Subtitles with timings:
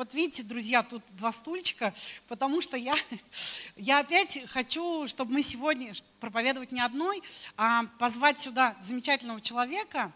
[0.00, 1.92] Вот видите, друзья, тут два стульчика,
[2.26, 2.94] потому что я,
[3.76, 7.22] я опять хочу, чтобы мы сегодня проповедовать не одной,
[7.58, 10.10] а позвать сюда замечательного человека.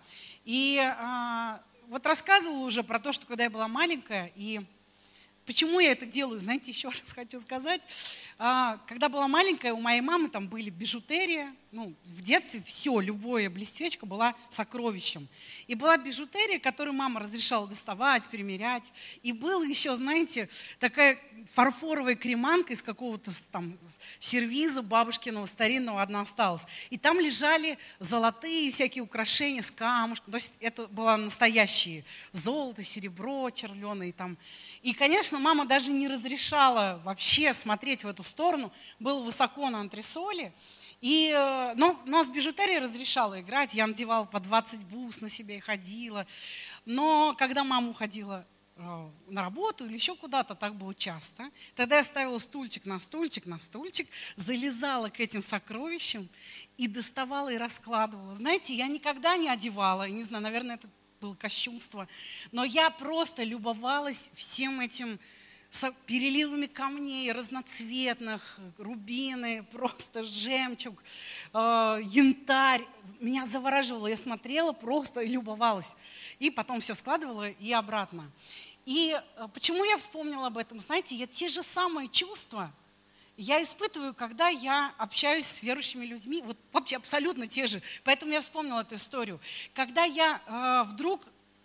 [0.47, 4.63] И а, вот рассказывала уже про то, что когда я была маленькая, и
[5.45, 6.41] Почему я это делаю?
[6.41, 7.83] Знаете, еще раз хочу сказать.
[8.39, 11.55] А, когда была маленькая, у моей мамы там были бижутерия.
[11.75, 15.27] Ну, в детстве все, любое блестечко была сокровищем.
[15.67, 18.93] И была бижутерия, которую мама разрешала доставать, примерять.
[19.25, 21.19] И был еще, знаете, такая
[21.51, 23.77] фарфоровая креманка из какого-то там
[24.21, 26.65] сервиза бабушкиного старинного одна осталась.
[26.91, 30.31] И там лежали золотые всякие украшения с камушком.
[30.31, 34.39] То есть это было настоящее золото, серебро червленое там.
[34.83, 38.73] И, конечно, мама даже не разрешала вообще смотреть в эту сторону.
[39.01, 40.53] Было высоко на антресоле.
[41.05, 43.75] И, э, но, с бижутерией разрешала играть.
[43.75, 46.27] Я надевала по 20 бус на себя и ходила.
[46.87, 48.47] Но когда мама уходила
[48.77, 51.51] э, на работу или еще куда-то, так было часто.
[51.77, 56.27] Тогда я ставила стульчик на стульчик на стульчик, залезала к этим сокровищам
[56.79, 58.35] и доставала и раскладывала.
[58.35, 60.89] Знаете, я никогда не одевала, не знаю, наверное, это
[61.21, 62.09] было кощунство.
[62.51, 65.21] Но я просто любовалась всем этим
[66.07, 71.03] переливами камней разноцветных, рубины, просто жемчуг,
[71.53, 72.83] э, янтарь.
[73.21, 75.97] Меня завораживало, я смотрела просто и любовалась.
[76.39, 78.31] И потом все складывала и обратно.
[78.85, 80.79] И э, почему я вспомнила об этом?
[80.79, 82.73] Знаете, я те же самые чувства
[83.37, 87.83] я испытываю, когда я общаюсь с верующими людьми, вот вообще абсолютно те же.
[88.05, 89.41] Поэтому я вспомнила эту историю.
[89.75, 91.21] Когда я э, вдруг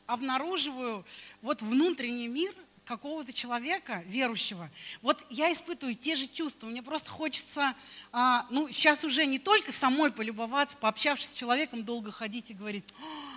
[0.07, 1.05] обнаруживаю
[1.43, 2.53] вот внутренний мир
[2.89, 4.67] какого-то человека верующего,
[5.03, 6.65] вот я испытываю те же чувства.
[6.65, 7.75] Мне просто хочется,
[8.11, 12.83] а, ну, сейчас уже не только самой полюбоваться, пообщавшись с человеком, долго ходить и говорить,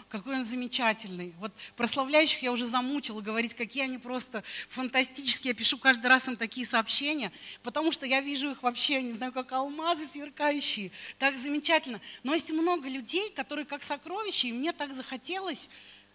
[0.08, 1.34] какой он замечательный.
[1.38, 5.50] Вот прославляющих я уже замучила говорить, какие они просто фантастические.
[5.50, 7.30] Я пишу каждый раз им такие сообщения,
[7.62, 10.90] потому что я вижу их вообще, не знаю, как алмазы сверкающие.
[11.18, 12.00] Так замечательно.
[12.22, 15.68] Но есть много людей, которые как сокровища, и мне так захотелось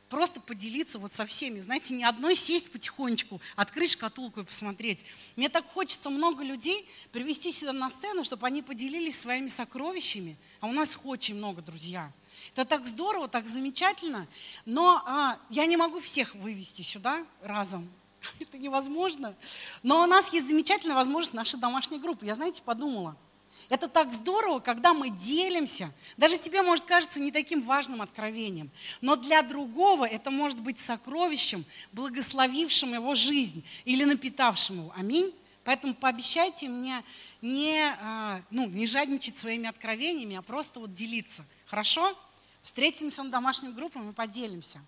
[0.10, 1.60] просто поделиться вот со всеми.
[1.60, 5.06] Знаете, не одной сесть потихонечку, открыть шкатулку и посмотреть.
[5.36, 10.38] Мне так хочется много людей привести сюда на сцену, чтобы они поделились своими сокровищами.
[10.62, 12.12] А у нас очень много, друзья.
[12.54, 14.28] Это так здорово, так замечательно.
[14.66, 17.90] Но а, я не могу всех вывести сюда разом.
[18.40, 19.36] Это невозможно.
[19.84, 22.26] Но у нас есть замечательная возможность нашей домашней группы.
[22.26, 23.18] Я, знаете, подумала–
[23.70, 25.92] это так здорово, когда мы делимся.
[26.16, 28.70] Даже тебе может кажется не таким важным откровением.
[29.02, 34.94] Но для другого это может быть сокровищем, благословившим его жизнь или напитавшим его.
[34.96, 35.34] Аминь.
[35.66, 37.04] Поэтому пообещайте мне
[37.42, 41.44] не, а, ну, не жадничать своими откровениями, а просто вот делиться.
[41.66, 42.18] Хорошо?
[42.62, 44.80] Встретимся на домашней группе, мы поделимся.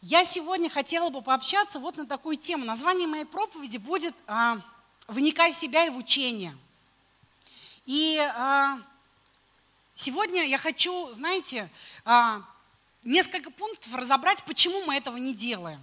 [0.00, 2.64] Я сегодня хотела бы пообщаться вот на такую тему.
[2.64, 4.62] Название моей проповеди будет а,
[5.08, 6.56] «Вникай в себя и в учение».
[7.86, 8.78] И а,
[9.94, 11.68] сегодня я хочу, знаете,
[12.04, 12.42] а,
[13.04, 15.80] несколько пунктов разобрать, почему мы этого не делаем.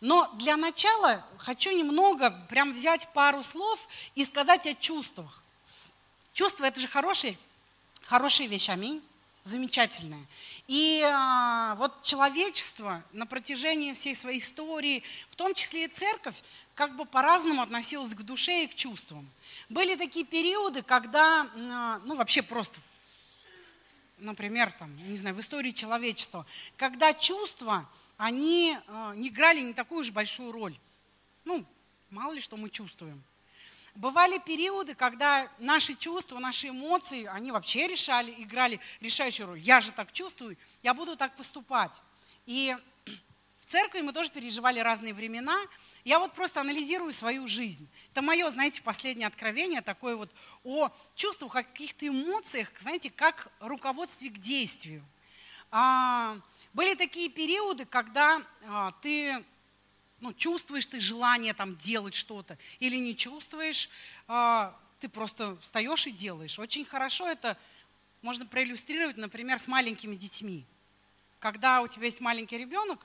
[0.00, 5.42] Но для начала хочу немного прям взять пару слов и сказать о чувствах.
[6.32, 7.36] Чувства– это же хорошие,
[8.02, 9.02] хорошая вещь, аминь
[9.44, 10.24] замечательная.
[10.70, 16.44] И а, вот человечество на протяжении всей своей истории, в том числе и церковь,
[16.76, 19.28] как бы по-разному относилась к душе и к чувствам.
[19.68, 22.78] Были такие периоды, когда, а, ну вообще просто,
[24.18, 27.84] например, там, не знаю, в истории человечества, когда чувства,
[28.16, 30.78] они а, не играли не такую уж большую роль.
[31.44, 31.64] Ну,
[32.10, 33.20] мало ли что мы чувствуем.
[33.94, 39.58] Бывали периоды, когда наши чувства, наши эмоции, они вообще решали, играли решающую роль.
[39.58, 42.00] Я же так чувствую, я буду так поступать.
[42.46, 42.76] И
[43.58, 45.56] в церкви мы тоже переживали разные времена.
[46.04, 47.86] Я вот просто анализирую свою жизнь.
[48.12, 50.30] Это мое, знаете, последнее откровение такое вот
[50.64, 55.04] о чувствах, о каких-то эмоциях, знаете, как руководстве к действию.
[55.70, 56.38] А,
[56.72, 59.44] были такие периоды, когда а, ты
[60.20, 63.88] ну, чувствуешь ты желание там делать что-то или не чувствуешь,
[64.28, 66.58] а, ты просто встаешь и делаешь.
[66.58, 67.56] Очень хорошо это
[68.22, 70.64] можно проиллюстрировать, например, с маленькими детьми.
[71.38, 73.00] Когда у тебя есть маленький ребенок,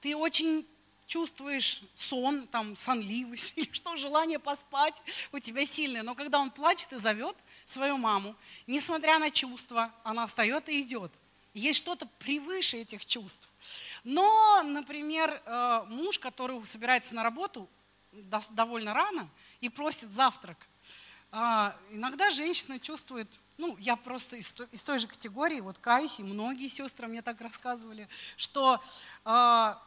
[0.00, 0.66] ты очень
[1.06, 5.02] чувствуешь сон, там, сонливость или что, желание поспать
[5.32, 6.02] у тебя сильное.
[6.02, 8.36] Но когда он плачет и зовет свою маму,
[8.66, 11.12] несмотря на чувства, она встает и идет.
[11.54, 13.48] Есть что-то превыше этих чувств.
[14.08, 17.68] Но, например, э, муж, который собирается на работу
[18.52, 19.28] довольно рано
[19.60, 20.56] и просит завтрак,
[21.30, 23.28] а, иногда женщина чувствует,
[23.58, 28.08] ну, я просто из той, же категории, вот каюсь, и многие сестры мне так рассказывали,
[28.38, 28.82] что,
[29.26, 29.78] а,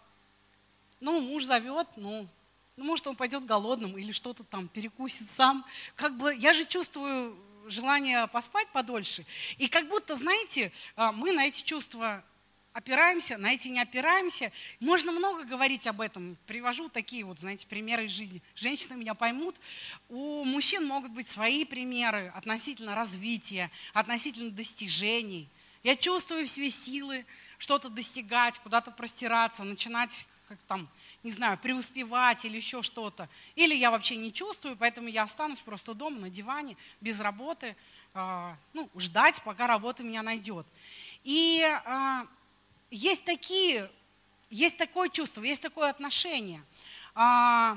[0.99, 2.27] ну, муж зовет, ну,
[2.77, 5.65] Ну, может, он пойдет голодным или что-то там перекусит сам.
[5.95, 7.35] Как бы я же чувствую
[7.67, 9.25] желание поспать подольше.
[9.57, 12.23] И как будто, знаете, а, мы на эти чувства
[12.73, 14.51] опираемся, на эти не опираемся.
[14.79, 16.37] Можно много говорить об этом.
[16.47, 18.41] Привожу такие вот, знаете, примеры из жизни.
[18.55, 19.55] Женщины меня поймут.
[20.09, 25.47] У мужчин могут быть свои примеры относительно развития, относительно достижений.
[25.83, 27.25] Я чувствую в себе силы
[27.57, 30.89] что-то достигать, куда-то простираться, начинать как там,
[31.23, 33.29] не знаю, преуспевать или еще что-то.
[33.55, 37.73] Или я вообще не чувствую, поэтому я останусь просто дома на диване, без работы,
[38.13, 40.67] э, ну, ждать, пока работа меня найдет.
[41.23, 42.25] И э,
[42.91, 43.89] есть такие,
[44.49, 46.63] есть такое чувство, есть такое отношение.
[47.15, 47.75] Э,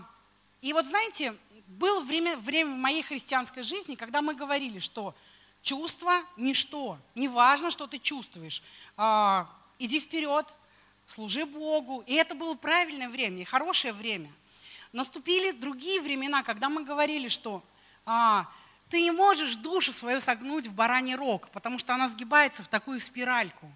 [0.61, 1.35] и вот знаете,
[1.67, 5.15] было время, время в моей христианской жизни, когда мы говорили, что
[5.63, 8.63] чувство– ничто, не важно, что ты чувствуешь.
[8.99, 9.47] Э,
[9.79, 10.47] иди вперед,
[11.07, 12.03] служи Богу.
[12.07, 14.31] И это было правильное время, и хорошее время.
[14.93, 17.63] Наступили другие времена, когда мы говорили, что
[18.07, 18.47] а,
[18.91, 23.01] ты не можешь душу свою согнуть в бараний рог, потому что она сгибается в такую
[23.01, 23.71] спиральку.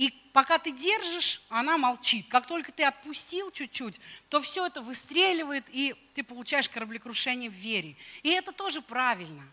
[0.00, 2.26] И пока ты держишь, она молчит.
[2.30, 4.00] Как только ты отпустил чуть-чуть,
[4.30, 7.94] то все это выстреливает, и ты получаешь кораблекрушение в вере.
[8.22, 9.46] И это тоже правильно.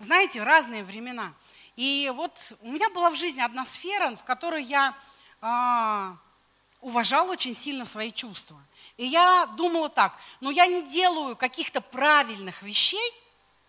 [0.00, 1.32] Знаете, разные времена.
[1.76, 4.98] И вот у меня была в жизни одна сфера, в которой я
[5.40, 6.16] а,
[6.80, 8.60] уважал очень сильно свои чувства.
[8.96, 13.12] И я думала так, но я не делаю каких-то правильных вещей,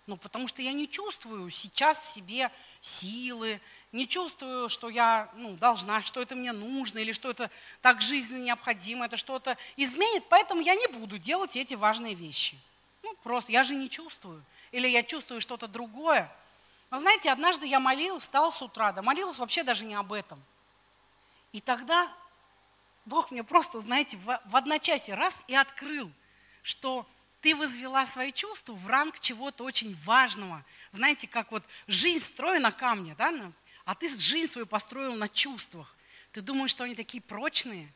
[0.05, 2.51] ну, потому что я не чувствую сейчас в себе
[2.81, 3.61] силы,
[3.93, 7.49] не чувствую, что я ну, должна, что это мне нужно, или что это
[7.81, 12.57] так жизненно необходимо, это что-то изменит, поэтому я не буду делать эти важные вещи.
[13.01, 14.43] Ну, просто я же не чувствую.
[14.71, 16.29] Или я чувствую что-то другое.
[16.89, 20.41] Но знаете, однажды я молилась, встала с утра, да молилась вообще даже не об этом.
[21.53, 22.11] И тогда
[23.05, 26.11] Бог мне просто, знаете, в одночасье раз и открыл,
[26.61, 27.05] что
[27.43, 30.63] ты возвела свои чувства в ранг чего-то очень важного.
[30.93, 33.33] Знаете, как вот жизнь строена на камне, да,
[33.83, 35.97] а ты жизнь свою построил на чувствах.
[36.31, 37.91] Ты думаешь, что они такие прочные?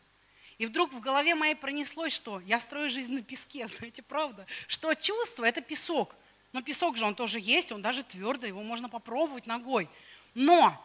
[0.58, 4.46] И вдруг в голове моей пронеслось, что я строю жизнь на песке, знаете, правда?
[4.68, 6.14] Что чувство– это песок.
[6.52, 9.88] Но песок же он тоже есть, он даже твердый, его можно попробовать ногой.
[10.36, 10.76] Но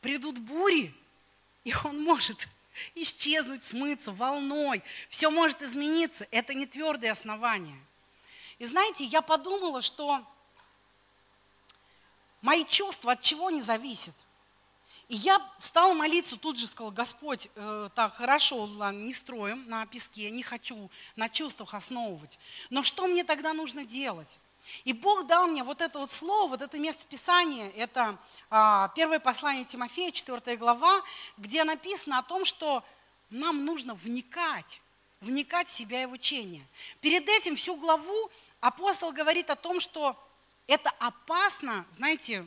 [0.00, 0.92] придут бури,
[1.64, 2.48] и он может
[2.94, 4.82] исчезнуть, смыться волной.
[5.08, 6.26] Все может измениться.
[6.30, 7.78] Это не твердые основания.
[8.58, 10.24] И знаете, я подумала, что
[12.42, 14.14] мои чувства от чего не зависят.
[15.08, 19.84] И я стала молиться, тут же сказала, Господь, э, так, хорошо, ладно, не строим на
[19.86, 22.38] песке, не хочу на чувствах основывать.
[22.70, 24.38] Но что мне тогда нужно делать?
[24.84, 28.16] И Бог дал мне вот это вот слово, вот это место Писания, это
[28.50, 31.02] а, первое послание Тимофея, 4 глава,
[31.36, 32.84] где написано о том, что
[33.30, 34.80] нам нужно вникать,
[35.20, 36.66] вникать в себя и в учение.
[37.00, 38.30] Перед этим всю главу
[38.60, 40.16] апостол говорит о том, что
[40.66, 42.46] это опасно, знаете,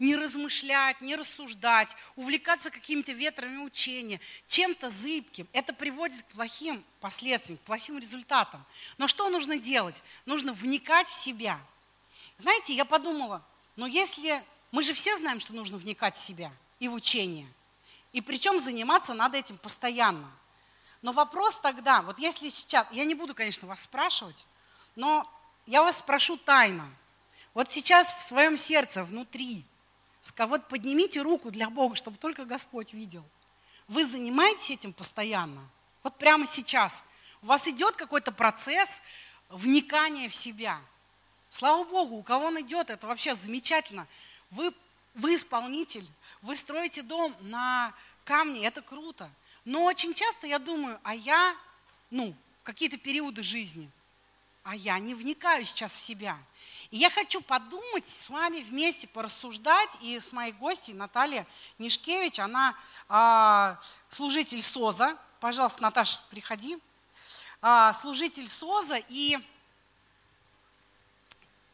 [0.00, 4.18] не размышлять, не рассуждать, увлекаться какими-то ветрами учения,
[4.48, 5.46] чем-то зыбким.
[5.52, 8.64] Это приводит к плохим последствиям, к плохим результатам.
[8.98, 10.02] Но что нужно делать?
[10.26, 11.60] Нужно вникать в себя.
[12.38, 13.44] Знаете, я подумала,
[13.76, 14.42] но если
[14.72, 17.46] мы же все знаем, что нужно вникать в себя и в учение,
[18.12, 20.30] и причем заниматься надо этим постоянно.
[21.02, 24.44] Но вопрос тогда, вот если сейчас, я не буду, конечно, вас спрашивать,
[24.96, 25.30] но
[25.66, 26.88] я вас спрошу тайно.
[27.54, 29.64] Вот сейчас в своем сердце, внутри,
[30.46, 33.24] вот поднимите руку для Бога, чтобы только Господь видел.
[33.88, 35.68] Вы занимаетесь этим постоянно?
[36.02, 37.02] Вот прямо сейчас.
[37.42, 39.02] У вас идет какой-то процесс
[39.48, 40.80] вникания в себя.
[41.48, 44.06] Слава Богу, у кого он идет, это вообще замечательно.
[44.50, 44.72] Вы,
[45.14, 46.06] вы исполнитель,
[46.42, 47.92] вы строите дом на
[48.24, 49.30] камне, это круто.
[49.64, 51.56] Но очень часто я думаю, а я,
[52.10, 53.90] ну, какие-то периоды жизни,
[54.62, 56.38] а я не вникаю сейчас в себя.
[56.90, 61.44] И я хочу подумать с вами вместе, порассуждать, и с моей гостьей Натальей
[61.78, 62.76] Нишкевич, она
[63.08, 65.16] а, служитель СОЗа.
[65.40, 66.78] Пожалуйста, Наташа, приходи.
[67.62, 69.38] А, служитель СОЗа, и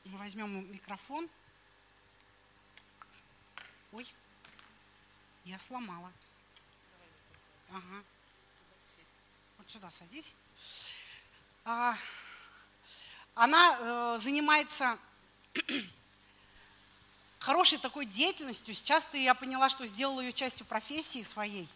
[0.05, 1.29] мы возьмем микрофон.
[3.93, 4.07] Ой,
[5.45, 6.13] я сломала.
[7.71, 8.05] Ага.
[9.59, 10.35] Вот сюда садись.
[11.65, 11.97] А,
[13.37, 14.99] она э, занимается
[17.39, 18.75] хорошей такой деятельностью.
[18.75, 21.69] Сейчас я поняла, что сделала ее частью профессии своей.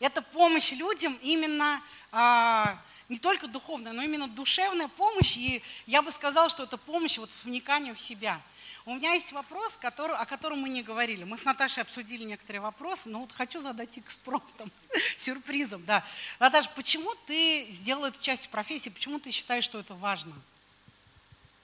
[0.00, 5.36] Это помощь людям именно а, не только духовная, но именно душевная помощь.
[5.38, 8.40] И я бы сказала, что это помощь вот вниканию в себя.
[8.84, 11.24] У меня есть вопрос, который, о котором мы не говорили.
[11.24, 14.70] Мы с Наташей обсудили некоторые вопросы, но вот хочу задать экспромтом,
[15.16, 15.84] сюрпризом.
[15.86, 16.04] Да.
[16.38, 20.34] Наташа, почему ты сделала эту часть профессии, почему ты считаешь, что это важно?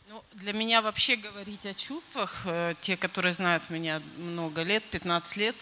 [0.07, 5.39] Ну, для меня вообще говорить о чувствах, э, те, которые знают меня много лет, 15
[5.39, 5.57] лет,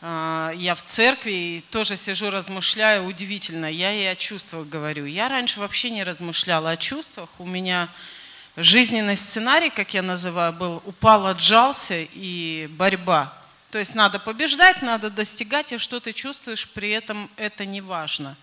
[0.00, 5.04] э, я в церкви и тоже сижу, размышляю, удивительно, я и о чувствах говорю.
[5.04, 7.90] Я раньше вообще не размышляла о чувствах, у меня
[8.56, 13.36] жизненный сценарий, как я называю, был упал, отжался и борьба.
[13.70, 18.34] То есть надо побеждать, надо достигать, и что ты чувствуешь, при этом это не важно.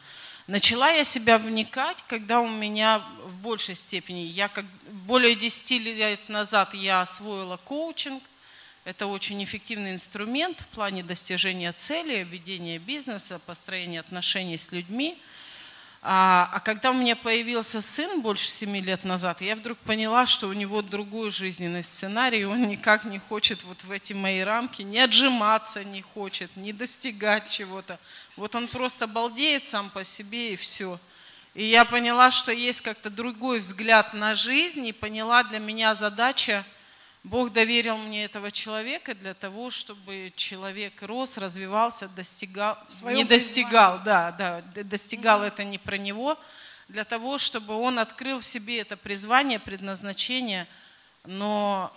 [0.46, 4.66] Начала я себя вникать, когда у меня в большей степени, я как
[5.01, 8.24] более 10 лет назад я освоила коучинг.
[8.84, 15.17] Это очень эффективный инструмент в плане достижения цели, ведения бизнеса, построения отношений с людьми–
[16.03, 20.48] а, а когда у меня появился сын больше семи лет назад, я вдруг поняла, что
[20.48, 25.00] у него другой жизненный сценарий, он никак не хочет вот в эти мои рамки, не
[25.00, 28.00] отжиматься не хочет, не достигать чего-то.
[28.36, 31.00] Вот он просто балдеет сам по себе и все.
[31.53, 36.65] И я поняла, что есть как-то другой взгляд на жизнь, и поняла для меня задача–
[37.24, 44.31] Бог доверил мне этого человека для того, чтобы человек рос, развивался, достигал, не достигал, да,
[44.31, 46.38] да, достигал это не про него,
[46.88, 50.67] для того, чтобы он открыл в себе это призвание, предназначение,
[51.24, 51.93] но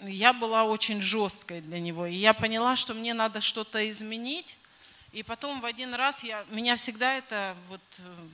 [0.00, 4.56] я была очень жесткой для него, и я поняла, что мне надо что-то изменить,
[5.10, 8.26] и потом в один раз я, меня всегда это вот э,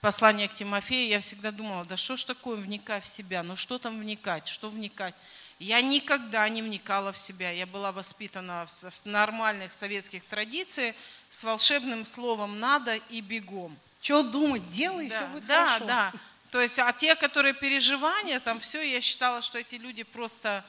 [0.00, 3.78] послание к Тимофею, я всегда думала, да что ж такое вникать в себя, ну что
[3.78, 5.14] там вникать, что вникать.
[5.58, 10.96] Я никогда не вникала в себя, я была воспитана в нормальных советских традициях
[11.28, 13.76] с волшебным словом «надо» и «бегом».
[14.00, 15.84] Что думать, делай, да, все будет да, хорошо.
[15.84, 16.20] Да, да.
[16.50, 20.64] То есть, а те, которые переживания, там все, я считала, что эти люди просто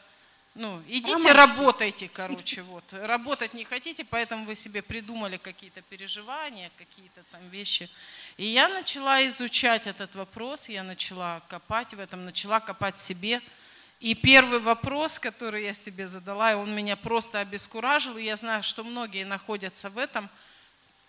[0.54, 1.38] ну, идите Романтики.
[1.38, 2.84] работайте, короче, вот.
[2.92, 7.90] Работать не хотите, поэтому вы себе придумали какие-то переживания, какие-то там вещи.
[8.36, 13.42] И я начала изучать этот вопрос, я начала копать в этом, начала копать себе.
[14.02, 18.64] И первый вопрос, который я себе задала, и он меня просто обескуражил, и я знаю,
[18.64, 20.30] что многие находятся в этом,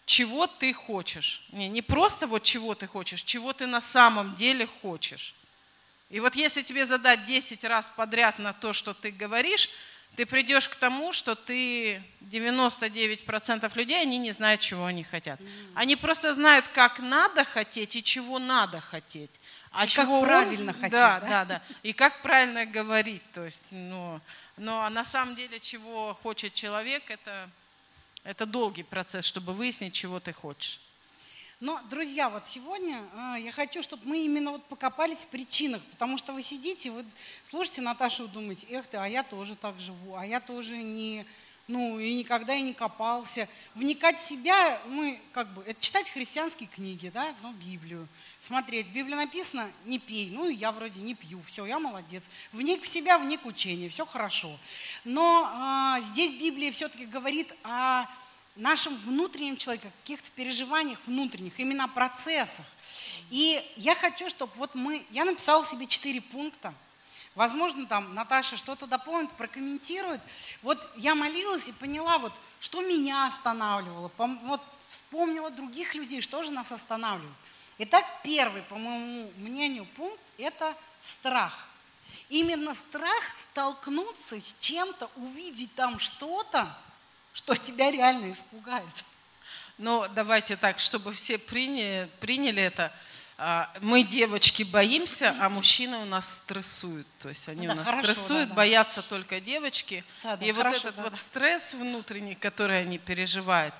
[0.04, 1.44] чего ты хочешь.
[1.52, 5.34] Не, не просто вот чего ты хочешь, чего ты на самом деле хочешь.
[6.12, 9.70] И вот если тебе задать 10 раз подряд на то, что ты говоришь,
[10.14, 15.40] ты придешь к тому, что ты 99% людей, они не знают, чего они хотят.
[15.74, 19.30] Они просто знают, как надо хотеть и чего надо хотеть.
[19.70, 20.90] А и чего как правильно хотеть.
[20.90, 21.62] Да, да, да, да.
[21.82, 23.22] И как правильно говорить.
[23.32, 24.20] То есть, ну,
[24.58, 27.48] но на самом деле, чего хочет человек, это,
[28.22, 30.78] это долгий процесс, чтобы выяснить, чего ты хочешь.
[31.62, 36.18] Но, друзья, вот сегодня э, я хочу, чтобы мы именно вот покопались в причинах, потому
[36.18, 37.04] что вы сидите, вы
[37.44, 41.24] слушаете Наташу и думаете, эх ты, а я тоже так живу, а я тоже не,
[41.68, 43.48] ну и никогда и не копался.
[43.76, 48.08] Вникать в себя, мы как бы, это читать христианские книги, да, ну, Библию,
[48.40, 48.88] смотреть.
[48.88, 52.24] В Библии написано, не пей, ну и я вроде не пью, все, я молодец.
[52.50, 54.50] Вник в себя, вник учение, все хорошо.
[55.04, 58.06] Но а, здесь Библия все-таки говорит о
[58.56, 62.66] нашем внутреннем человеке, каких-то переживаниях внутренних, именно процессах.
[63.30, 66.74] И я хочу, чтобы вот мы, я написала себе четыре пункта,
[67.34, 70.20] Возможно, там Наташа что-то дополнит, прокомментирует.
[70.60, 74.10] Вот я молилась и поняла, вот, что меня останавливало.
[74.18, 77.34] Вот вспомнила других людей, что же нас останавливает.
[77.78, 81.66] Итак, первый, по моему мнению, пункт– это страх.
[82.28, 86.76] Именно страх столкнуться с чем-то, увидеть там что-то,
[87.44, 89.04] что тебя реально испугает.
[89.78, 92.92] Ну, давайте так, чтобы все приняли, приняли это.
[93.38, 97.06] А, мы, девочки, боимся, а мужчины у нас стрессуют.
[97.18, 98.54] То есть они да, у нас хорошо, стрессуют, да, да.
[98.54, 100.04] боятся только девочки.
[100.22, 101.18] Да, да, и хорошо, вот этот да, вот да.
[101.18, 103.74] стресс внутренний, который они переживают,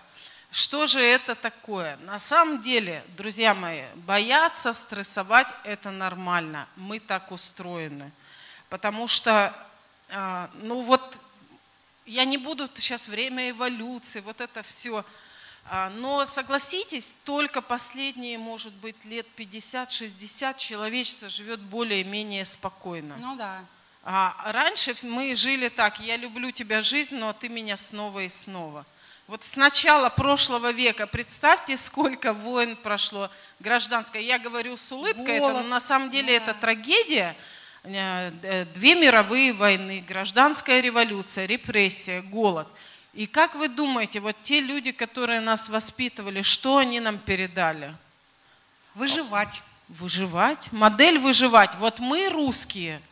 [0.50, 1.96] что же это такое?
[1.98, 6.68] На самом деле, друзья мои, бояться, стрессовать– это нормально.
[6.76, 8.12] Мы так устроены.
[8.68, 9.54] Потому что,
[10.10, 11.18] а, ну вот
[12.06, 15.04] я не буду сейчас время эволюции, вот это все.
[15.70, 23.16] А, но согласитесь, только последние, может быть, лет 50-60 человечество живет более-менее спокойно.
[23.18, 23.64] Ну да.
[24.04, 28.84] А раньше мы жили так, я люблю тебя жизнь, но ты меня снова и снова.
[29.28, 33.30] Вот с начала прошлого века, представьте, сколько войн прошло
[33.60, 34.20] гражданское.
[34.20, 35.56] Я говорю с улыбкой, Голод.
[35.56, 36.44] это, но на самом деле да.
[36.44, 37.36] это трагедия.
[37.84, 42.68] Э, две мировые войны, гражданская революция, репрессия, голод.
[43.12, 47.94] И как вы думаете, вот те люди, которые нас воспитывали, что они нам передали?
[48.94, 49.62] Выживать.
[49.88, 50.70] Выживать.
[50.70, 51.74] Модель выживать.
[51.74, 53.02] Вот мы, русские,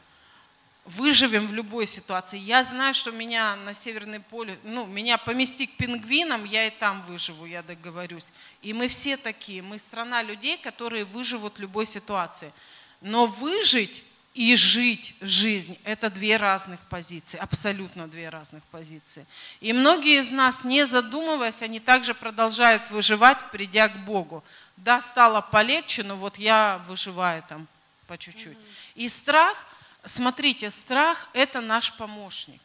[0.85, 2.39] выживем в любой ситуации.
[2.39, 7.03] Я знаю, что меня на Северный полюс, ну, меня помести к пингвинам, я и там
[7.03, 8.33] выживу, я договорюсь.
[8.63, 12.53] И мы все такие, мы страна людей, которые выживут в любой ситуации.
[13.01, 19.27] Но выжить и жить жизнь– это две разных позиции, абсолютно две разных позиции.
[19.61, 24.45] И многие из нас, не задумываясь, они также продолжают выживать, придя к Богу.
[24.77, 27.67] Да, стало полегче, но вот я выживаю там
[28.07, 28.57] по чуть-чуть.
[28.95, 29.67] И страх,
[30.05, 32.61] смотрите, страх– это наш помощник.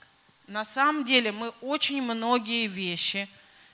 [0.47, 3.27] На самом деле мы очень многие вещи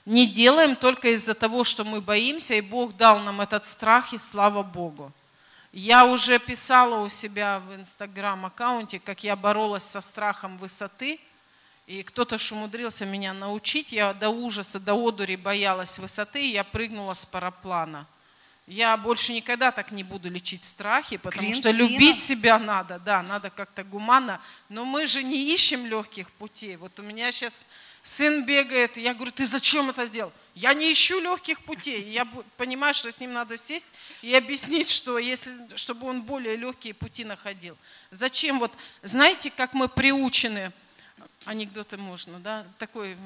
[0.06, 4.18] не делаем только из-за того, что мы боимся, и Бог дал нам этот страх, и
[4.18, 5.12] слава Богу.
[5.72, 11.18] Я уже писала у себя в инстаграм-аккаунте, как я боролась со страхом высоты,
[11.86, 13.90] и кто-то ж умудрился меня научить.
[13.90, 18.06] Я до ужаса, до одури боялась высоты, и я прыгнула с параплана.
[18.68, 23.20] Я больше никогда так не буду лечить страхи, потому Клин что любить себя надо, да,
[23.22, 24.40] надо как-то гуманно.
[24.68, 26.76] Но мы же не ищем легких путей.
[26.76, 27.66] Вот у меня сейчас
[28.04, 30.32] сын бегает, я говорю, ты зачем это сделал?
[30.54, 32.08] Я не ищу легких путей.
[32.10, 32.24] Я
[32.56, 33.88] понимаю, что с ним надо сесть
[34.22, 37.76] и объяснить, что если, чтобы он более легкие пути находил.
[38.12, 38.60] Зачем?
[38.60, 40.72] Вот знаете, как мы приучены,
[41.44, 43.16] анекдоты можно, да, такой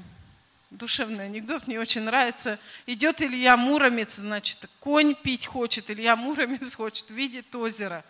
[0.70, 2.58] душевный анекдот, мне очень нравится.
[2.86, 8.04] Идет Илья Муромец, значит, конь пить хочет, Илья Муромец хочет, видит озеро.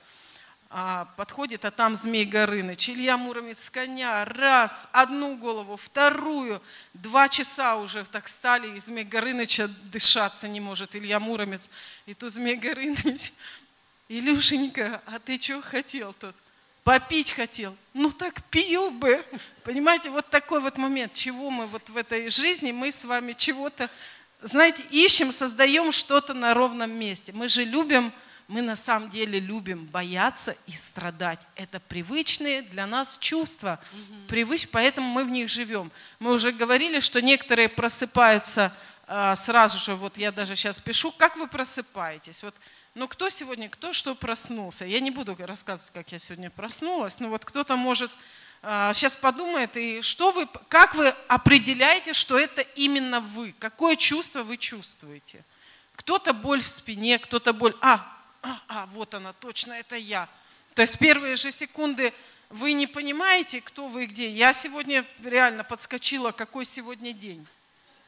[0.68, 2.90] А, подходит, а там Змей Горыныч.
[2.90, 6.60] Илья Муромец с коня, раз, одну голову, вторую.
[6.92, 11.70] Два часа уже так стали, и Змей Горыныча дышаться не может, Илья Муромец.
[12.06, 13.32] И тут Змей Горыныч,
[14.08, 16.34] Илюшенька, а ты что хотел тут?
[16.86, 17.76] Попить хотел.
[17.94, 19.20] Ну так пил бы.
[19.64, 23.90] Понимаете, вот такой вот момент, чего мы вот в этой жизни, мы с вами чего-то,
[24.40, 27.32] знаете, ищем, создаем что-то на ровном месте.
[27.32, 28.12] Мы же любим,
[28.46, 31.40] мы на самом деле любим бояться и страдать.
[31.56, 33.80] Это привычные для нас чувства,
[34.28, 35.90] привыч, поэтому мы в них живем.
[36.20, 38.72] Мы уже говорили, что некоторые просыпаются
[39.08, 42.44] а, сразу же, вот я даже сейчас пишу, как вы просыпаетесь?
[42.44, 42.54] Вот
[42.96, 44.86] ну, кто сегодня, кто что проснулся?
[44.86, 48.10] Я не буду рассказывать, как я сегодня проснулась, но вот кто-то может
[48.62, 53.54] а, сейчас подумает, и что вы, как вы определяете, что это именно вы?
[53.58, 55.44] Какое чувство вы чувствуете?
[55.94, 57.76] Кто-то боль в спине, кто-то боль...
[57.82, 60.26] А, а, а, вот она, точно, это я.
[60.74, 62.14] То есть первые же секунды
[62.48, 64.30] вы не понимаете, кто вы и где.
[64.30, 67.46] Я сегодня реально подскочила, какой сегодня день.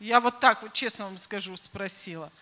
[0.00, 2.32] Я вот так вот, честно вам скажу, спросила.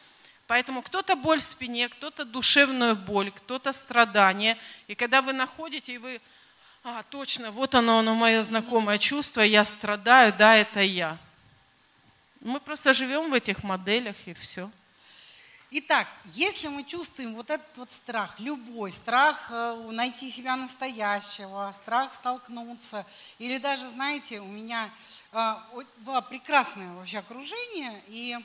[0.47, 4.57] Поэтому кто-то боль в спине, кто-то душевную боль, кто-то страдание.
[4.87, 6.21] И когда вы находите, и вы,
[6.85, 11.19] а, точно, вот оно, оно мое знакомое чувство, я страдаю, да, это я.
[12.41, 14.71] Мы просто живем в этих моделях и все.
[15.69, 22.15] Итак, если мы чувствуем вот этот вот страх, любой страх э, найти себя настоящего, страх
[22.15, 23.05] столкнуться,
[23.39, 24.89] или даже, знаете, у меня
[25.33, 25.55] э,
[25.99, 28.39] было прекрасное вообще окружение, и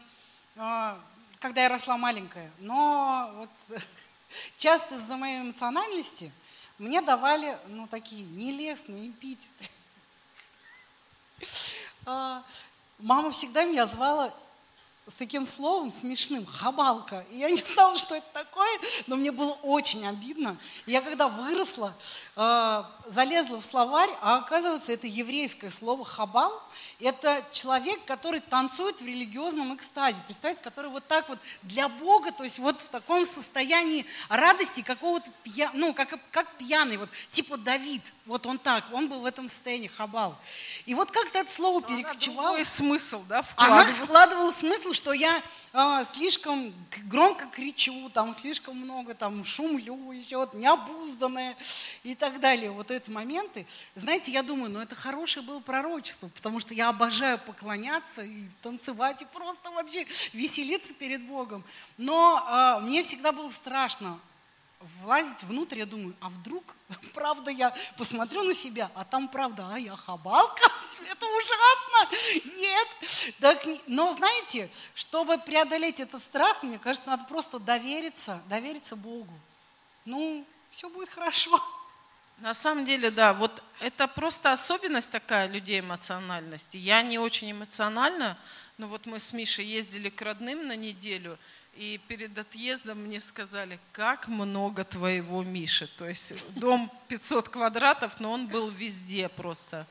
[0.56, 0.96] э,
[1.42, 3.50] когда я росла маленькая, но вот
[4.58, 6.32] часто из-за моей эмоциональности
[6.78, 9.70] мне давали, ну, такие нелестные эпитеты.
[12.04, 12.44] А,
[12.98, 14.34] Мама всегда меня звала
[15.12, 17.26] с таким словом смешным, хабалка.
[17.32, 20.58] И я не знала, что это такое, но мне было очень обидно.
[20.86, 21.94] Я когда выросла,
[22.38, 26.52] э, залезла в словарь, а оказывается, это еврейское слово хабал.
[27.00, 30.18] Это человек, который танцует в религиозном экстазе.
[30.26, 35.30] Представляете, который вот так вот для Бога, то есть вот в таком состоянии радости какого-то,
[35.44, 38.02] пья, ну, как, как пьяный, вот типа Давид.
[38.26, 40.38] Вот он так, он был в этом состоянии хабал.
[40.86, 42.64] И вот как-то это слово перекочевало.
[42.64, 43.96] Смысл, да, Она вкладывать.
[43.98, 45.42] вкладывала смысл, что я
[45.74, 46.72] а, слишком
[47.08, 51.58] громко кричу, там слишком много, там шумлю, еще вот необузданная
[52.04, 52.70] и так далее.
[52.70, 53.66] Вот эти моменты.
[53.96, 59.24] Знаете, я думаю, ну это хорошее было пророчество, потому что я обожаю поклоняться и танцевать,
[59.24, 61.64] и просто вообще веселиться перед Богом.
[61.98, 64.20] Но а, мне всегда было страшно
[65.02, 66.64] влазить внутрь, я думаю, а вдруг,
[67.14, 70.72] правда, я посмотрю на себя, а там правда, а я хабалка,
[71.10, 72.88] это ужасно, нет.
[73.40, 79.34] Так, но знаете, чтобы преодолеть этот страх, мне кажется, надо просто довериться, довериться Богу.
[80.06, 81.62] Ну, все будет хорошо.
[82.40, 86.76] На самом деле, да, вот это просто особенность такая людей эмоциональности.
[86.76, 88.36] Я не очень эмоциональна,
[88.80, 91.38] но вот мы с Мишей ездили к родным на неделю,
[91.76, 95.88] и перед отъездом мне сказали, как много твоего Миши.
[95.88, 99.88] То есть дом 500 квадратов, но он был везде просто.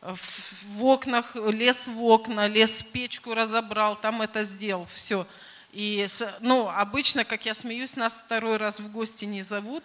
[0.00, 5.26] в окнах, лез в окна, лез в печку, разобрал, там это сделал, все.
[5.72, 6.06] И,
[6.40, 9.84] ну, обычно, как я смеюсь, нас второй раз в гости не зовут,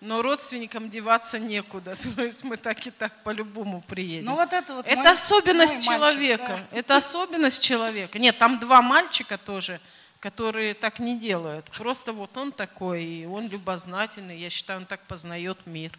[0.00, 1.96] но родственникам деваться некуда.
[2.16, 4.26] То есть мы так и так по-любому приедем.
[4.26, 6.48] Ну, вот это вот это мой, особенность мой человека.
[6.48, 6.78] Мальчик, да.
[6.78, 8.18] Это особенность человека.
[8.18, 9.80] Нет, там два мальчика тоже,
[10.24, 11.66] которые так не делают.
[11.76, 14.38] Просто вот он такой, и он любознательный.
[14.38, 15.92] Я считаю, он так познает мир.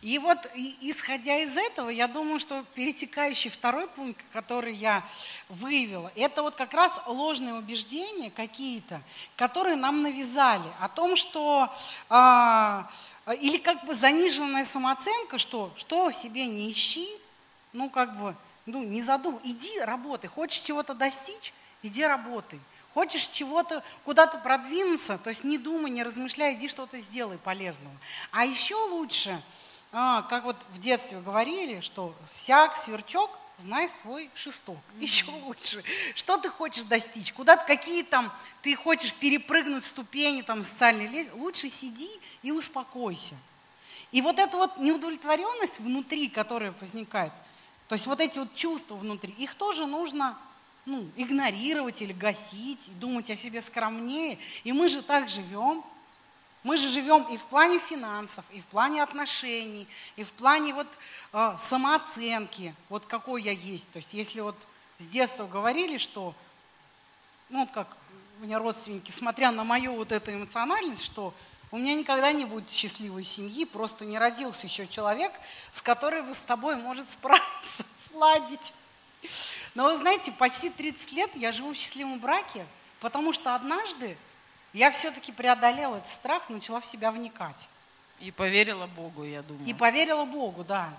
[0.00, 0.38] И вот,
[0.80, 5.06] исходя из этого, я думаю, что перетекающий второй пункт, который я
[5.50, 9.02] выявила, это вот как раз ложные убеждения какие-то,
[9.36, 11.70] которые нам навязали о том, что...
[12.08, 12.90] А,
[13.42, 17.06] или как бы заниженная самооценка, что что в себе не ищи,
[17.74, 22.58] ну как бы, ну не задумывай, иди работай, хочешь чего-то достичь, иди работай.
[22.94, 27.94] Хочешь чего-то, куда-то продвинуться, то есть не думай, не размышляй, иди что-то сделай полезного.
[28.32, 29.40] А еще лучше–
[29.92, 34.78] а, как вот в детстве говорили, что всяк сверчок, знай свой шесток.
[35.00, 35.82] Еще лучше.
[36.14, 37.32] Что ты хочешь достичь?
[37.32, 41.36] Куда ты, какие там, ты хочешь перепрыгнуть ступени там социальной лестницы?
[41.36, 42.08] Лучше сиди
[42.42, 43.34] и успокойся.
[44.12, 47.32] И вот эта вот неудовлетворенность внутри, которая возникает,
[47.88, 50.38] то есть вот эти вот чувства внутри, их тоже нужно
[50.86, 54.38] ну, игнорировать или гасить, думать о себе скромнее.
[54.64, 55.84] И мы же так живем.
[56.62, 60.86] Мы же живем и в плане финансов, и в плане отношений, и в плане вот
[61.32, 63.90] э, самооценки, вот какой я есть.
[63.92, 64.56] То есть если вот
[64.98, 66.34] с детства говорили, что,
[67.48, 67.96] ну вот как
[68.38, 71.32] у меня родственники, смотря на мою вот эту эмоциональность, что
[71.70, 75.32] у меня никогда не будет счастливой семьи, просто не родился еще человек,
[75.72, 78.74] с которым бы с тобой может справиться, сладить.
[79.74, 82.66] Но вы знаете, почти 30 лет я живу в счастливом браке,
[83.00, 84.16] потому что однажды
[84.72, 87.68] я все-таки преодолела этот страх, начала в себя вникать.
[88.20, 89.68] И поверила Богу, я думаю.
[89.68, 90.92] И поверила Богу, да.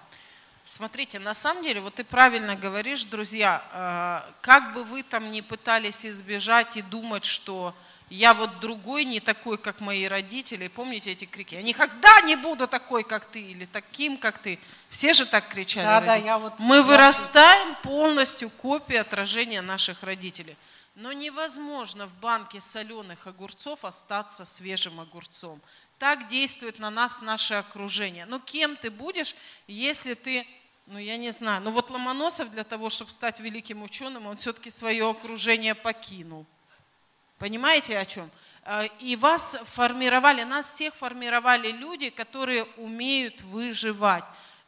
[0.63, 5.41] Смотрите, на самом деле, вот ты правильно говоришь, друзья, э, как бы вы там ни
[5.41, 7.75] пытались избежать и думать, что
[8.11, 10.67] я вот другой, не такой, как мои родители.
[10.67, 11.55] Помните эти крики?
[11.55, 14.59] Я никогда не буду такой, как ты, или таким, как ты.
[14.89, 15.85] Все же так кричали.
[15.85, 16.59] Да, да, я вот...
[16.59, 20.57] Мы вырастаем полностью копией отражения наших родителей.
[20.95, 25.61] Но невозможно в банке соленых огурцов остаться свежим огурцом.
[25.97, 28.25] Так действует на нас наше окружение.
[28.25, 29.35] Ну кем ты будешь,
[29.67, 30.45] если ты,
[30.85, 34.69] ну я не знаю, ну вот Ломоносов для того, чтобы стать великим ученым, он все-таки
[34.69, 36.45] свое окружение покинул.
[37.41, 38.29] Понимаете о чем?
[38.65, 44.23] Э, и вас формировали, нас всех формировали люди, которые умеют выживать.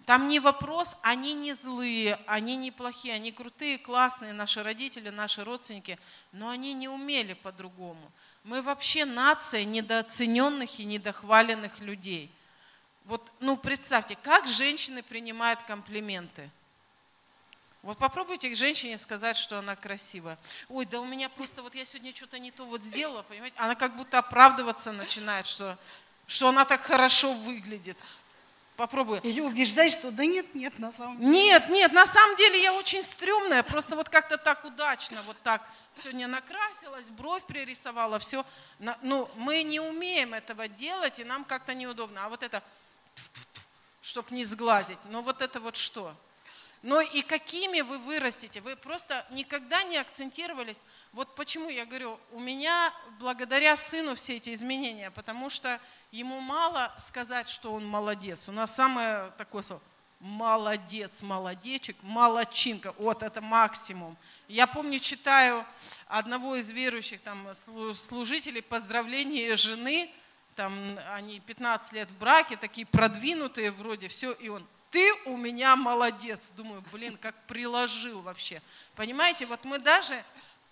[0.07, 5.43] Там не вопрос, они не злые, они не плохие, они крутые, классные, наши родители, наши
[5.43, 5.99] родственники,
[6.31, 8.11] но они не умели по-другому.
[8.43, 12.31] Мы вообще нация недооцененных и недохваленных людей.
[13.05, 16.49] Вот, ну, представьте, как женщины принимают комплименты.
[17.83, 20.37] Вот попробуйте к женщине сказать, что она красивая.
[20.69, 23.57] Ой, да у меня просто вот я сегодня что-то не то вот сделала, понимаете?
[23.59, 25.77] Она как будто оправдываться начинает, что,
[26.25, 27.97] что она так хорошо выглядит.
[28.77, 29.19] Попробуй.
[29.19, 31.29] Или убеждать, что да нет, нет, на самом деле.
[31.29, 35.61] Нет, нет, на самом деле я очень стрёмная, просто вот как-то так удачно, вот так.
[35.93, 38.45] Сегодня накрасилась, бровь пририсовала, все.
[39.01, 42.25] Ну, мы не умеем этого делать, и нам как-то неудобно.
[42.25, 42.63] А вот это,
[44.01, 46.15] чтобы не сглазить, ну вот это вот что?
[46.83, 48.61] Но и какими вы вырастете?
[48.61, 50.83] Вы просто никогда не акцентировались.
[51.13, 55.79] Вот почему я говорю, у меня благодаря сыну все эти изменения, потому что
[56.11, 58.47] ему мало сказать, что он молодец.
[58.47, 59.81] У нас самое такое слово
[60.23, 62.93] молодец, молодечек, молодчинка.
[62.97, 64.17] Вот это максимум.
[64.47, 65.65] Я помню, читаю
[66.07, 67.53] одного из верующих там,
[67.93, 70.09] служителей поздравления жены,
[70.55, 70.73] там
[71.13, 76.51] они 15 лет в браке, такие продвинутые вроде, все, и он, ты у меня молодец.
[76.55, 78.61] Думаю, блин, как приложил вообще.
[78.95, 80.23] Понимаете, вот мы даже,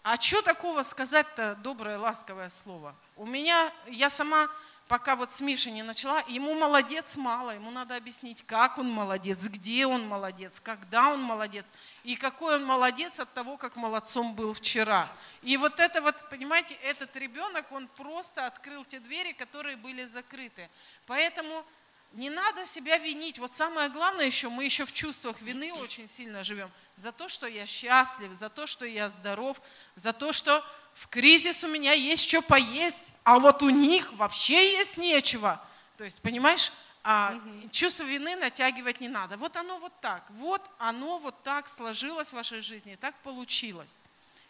[0.03, 2.95] а что такого сказать-то доброе, ласковое слово?
[3.17, 4.47] У меня, я сама
[4.87, 9.47] пока вот с Мишей не начала, ему молодец мало, ему надо объяснить, как он молодец,
[9.47, 11.71] где он молодец, когда он молодец,
[12.03, 15.07] и какой он молодец от того, как молодцом был вчера.
[15.41, 20.69] И вот это вот, понимаете, этот ребенок, он просто открыл те двери, которые были закрыты.
[21.07, 21.65] Поэтому
[22.13, 23.39] не надо себя винить.
[23.39, 26.69] Вот самое главное еще, мы еще в чувствах вины очень сильно живем.
[26.95, 29.61] За то, что я счастлив, за то, что я здоров,
[29.95, 34.73] за то, что в кризис у меня есть что поесть, а вот у них вообще
[34.73, 35.63] есть нечего.
[35.97, 36.71] То есть, понимаешь,
[37.03, 37.39] а
[37.71, 39.37] чувство вины натягивать не надо.
[39.37, 44.01] Вот оно вот так, вот оно вот так сложилось в вашей жизни, так получилось.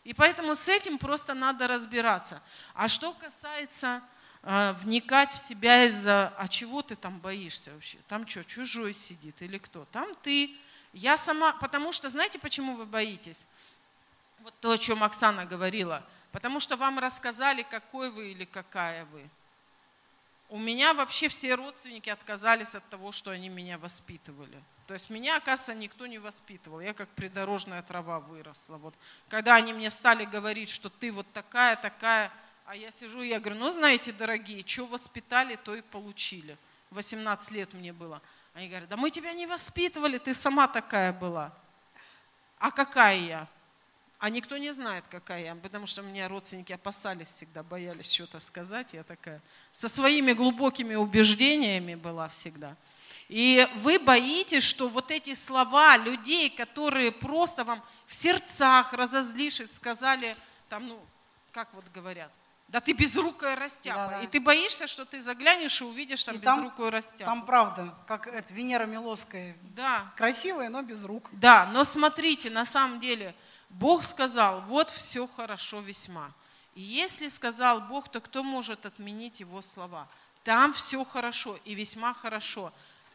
[0.04, 2.42] И поэтому с этим просто надо разбираться.
[2.74, 4.02] А что касается
[4.44, 7.98] вникать в себя из-за, а чего ты там боишься вообще?
[8.08, 9.86] Там что, чужой сидит или кто?
[9.92, 10.56] Там ты,
[10.94, 13.46] Я сама, потому что, знаете, почему вы боитесь?
[14.40, 16.04] Вот то, о чем Оксана говорила.
[16.32, 19.30] Потому что вам рассказали, какой вы или какая вы.
[20.50, 24.62] У меня вообще все родственники отказались от того, что они меня воспитывали.
[24.88, 26.82] То есть меня, оказывается, никто не воспитывал.
[26.82, 28.76] Я как придорожная трава выросла.
[28.76, 28.94] Вот.
[29.30, 32.34] Когда они мне стали говорить, что ты вот такая, такая,
[32.72, 36.58] а я сижу, я говорю, ну знаете, дорогие, что воспитали, то и получили.
[36.92, 38.22] 18 лет мне было.
[38.54, 41.54] Они говорят, да мы тебя не воспитывали, ты сама такая была.
[42.60, 43.48] А какая я?
[44.20, 48.94] А никто не знает, какая я, потому что меня родственники опасались всегда, боялись что-то сказать.
[48.94, 49.42] Я такая
[49.74, 52.78] со своими глубокими убеждениями была всегда.
[53.28, 60.38] И вы боитесь, что вот эти слова людей, которые просто вам в сердцах, разозлившись, сказали,
[60.70, 61.06] там, ну,
[61.52, 62.32] как вот говорят,
[62.72, 63.98] да ты безрукая растяпа.
[63.98, 64.22] Да, да.
[64.22, 67.26] И ты боишься, что ты заглянешь и увидишь там и безрукую там, растяпу.
[67.26, 69.58] Там правда, как это Венера Милоская.
[69.76, 70.14] Да.
[70.16, 71.28] Красивая, но без рук.
[71.34, 73.36] Да, но смотрите, на самом деле,
[73.70, 76.32] Бог сказал, вот все хорошо весьма.
[76.74, 80.08] И если сказал Бог, то кто может отменить его слова?
[80.46, 82.72] Там все хорошо и весьма хорошо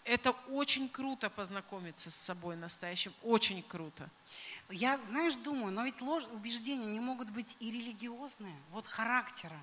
[0.06, 4.08] это очень круто познакомиться с собой настоящим, очень круто.
[4.70, 9.56] Я, знаешь, думаю, но ведь ложь, убеждения не могут быть и религиозные, вот характера.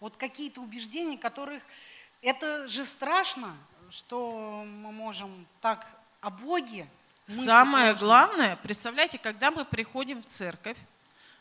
[0.00, 1.62] Вот какие-то убеждения, которых...
[2.22, 3.56] Это же страшно,
[3.90, 5.86] что мы можем так
[6.20, 6.88] о Боге.
[7.26, 10.78] Самое главное, представляете, когда мы приходим в церковь,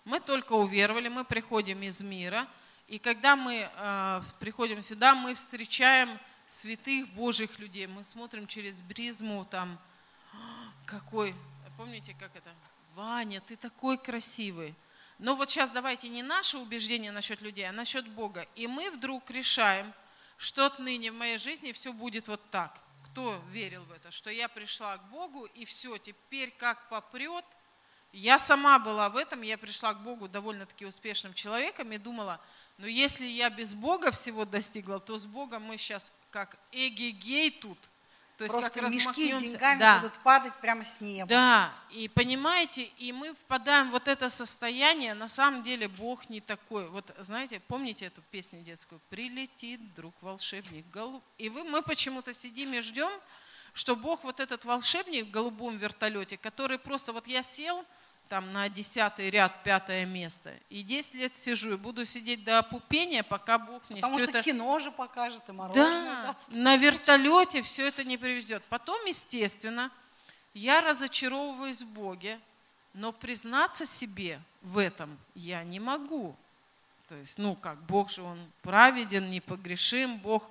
[0.05, 2.47] мы только уверовали, мы приходим из мира,
[2.87, 6.09] и когда мы э, приходим сюда, мы встречаем
[6.51, 7.87] святых Божьих людей.
[7.87, 9.79] Мы смотрим через призму там,
[10.85, 11.33] какой,
[11.77, 12.53] помните, как это?
[12.93, 14.75] Ваня, ты такой красивый.
[15.17, 18.45] Но вот сейчас давайте не наше убеждение насчет людей, а насчет Бога.
[18.55, 19.93] И мы вдруг решаем,
[20.37, 22.81] что отныне в моей жизни все будет вот так.
[23.05, 24.11] Кто верил в это?
[24.11, 27.45] Что я пришла к Богу, и все, теперь как попрет.
[28.13, 32.41] Я сама была в этом, я пришла к Богу довольно-таки успешным человеком и думала,
[32.77, 37.77] но если я без Бога всего достигла, то с Богом мы сейчас как эгегей тут.
[38.41, 39.99] То есть Просто как мешки с деньгами да.
[39.99, 41.29] будут падать прямо с неба.
[41.29, 46.41] Да, и понимаете, и мы впадаем в вот это состояние, на самом деле Бог не
[46.41, 46.89] такой.
[46.89, 48.99] Вот знаете, помните эту песню детскую?
[49.11, 51.23] «Прилетит друг волшебник голуб».
[51.37, 53.11] И вы, мы почему-то сидим и ждем,
[53.73, 57.85] что Бог вот этот волшебник в голубом вертолете, который просто вот я сел,
[58.31, 60.53] там на десятый ряд, пятое место.
[60.69, 64.37] И 10 лет сижу и буду сидеть до опупения, пока Бог не Потому все что
[64.37, 64.45] это...
[64.45, 66.49] кино же покажет, и мороженое да, даст.
[66.51, 68.63] на вертолете все это не привезет.
[68.69, 69.91] Потом, естественно,
[70.53, 72.39] я разочаровываюсь в Боге,
[72.93, 76.33] но признаться себе в этом я не могу.
[77.09, 80.49] То есть, ну как, Бог же, Он праведен, непогрешим, Бог,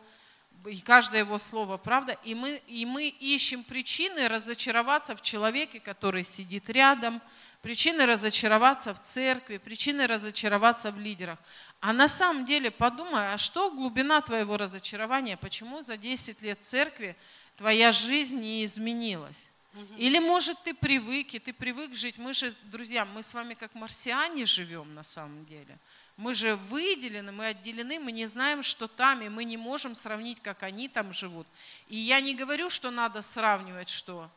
[0.66, 2.18] и каждое Его слово правда.
[2.24, 7.20] И мы, и мы ищем причины разочароваться в человеке, который сидит рядом,
[7.62, 11.38] причины разочароваться в церкви, причины разочароваться в лидерах.
[11.80, 15.36] А на самом деле подумай, а что глубина твоего разочарования?
[15.36, 17.16] Почему за 10 лет церкви
[17.56, 19.50] твоя жизнь не изменилась?
[19.96, 22.18] Или, может, ты привык, и ты привык жить.
[22.18, 25.78] Мы же, друзья, мы с вами как марсиане живем на самом деле.
[26.20, 30.38] Мы же выделены, мы отделены, мы не знаем, что там, и мы не можем сравнить,
[30.42, 31.46] как они там живут.
[31.88, 34.28] И я не говорю, что надо сравнивать, что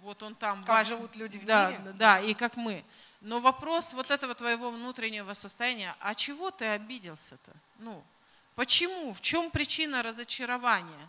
[0.00, 0.64] вот он там.
[0.64, 1.92] Как Вася, живут люди в да, мире.
[1.92, 2.84] Да, и как мы.
[3.20, 7.52] Но вопрос вот этого твоего внутреннего состояния, а чего ты обиделся-то?
[7.78, 8.02] Ну,
[8.56, 9.14] почему?
[9.14, 11.08] В чем причина разочарования?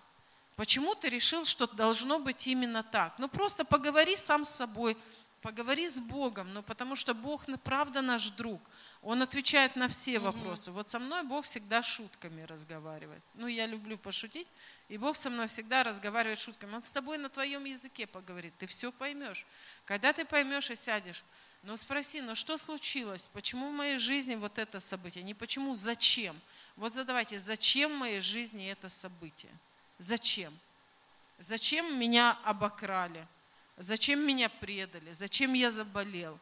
[0.56, 3.15] Почему ты решил, что должно быть именно так?
[3.18, 4.96] Ну, просто поговори сам с собой,
[5.41, 8.62] Поговори с Богом, ну потому что Бог, правда, наш друг.
[9.02, 10.71] Он отвечает на все вопросы.
[10.71, 13.21] Вот со мной Бог всегда шутками разговаривает.
[13.36, 14.47] Ну, я люблю пошутить,
[14.89, 16.75] и Бог со мной всегда разговаривает шутками.
[16.75, 19.45] Он с тобой на твоем языке поговорит, ты все поймешь.
[19.86, 21.23] Когда ты поймешь и сядешь,
[21.63, 23.30] ну спроси, ну что случилось?
[23.32, 25.23] Почему в моей жизни вот это событие?
[25.23, 26.39] Не почему, зачем?
[26.75, 29.52] Вот задавайте, зачем в моей жизни это событие?
[29.99, 30.58] Зачем?
[31.39, 33.25] Зачем меня обокрали?
[33.80, 35.13] Зачем меня предали?
[35.13, 36.38] Зачем я заболел?